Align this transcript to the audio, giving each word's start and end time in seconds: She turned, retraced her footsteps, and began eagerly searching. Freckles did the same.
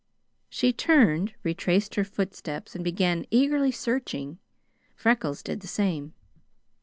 She 0.49 0.73
turned, 0.73 1.35
retraced 1.43 1.93
her 1.93 2.03
footsteps, 2.03 2.73
and 2.73 2.83
began 2.83 3.27
eagerly 3.29 3.69
searching. 3.71 4.39
Freckles 4.95 5.43
did 5.43 5.59
the 5.59 5.67
same. 5.67 6.15